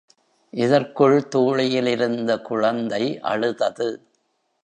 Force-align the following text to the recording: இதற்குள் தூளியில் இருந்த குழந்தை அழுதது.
இதற்குள் 0.53 1.27
தூளியில் 1.27 1.87
இருந்த 1.87 2.39
குழந்தை 2.39 3.19
அழுதது. 3.21 3.89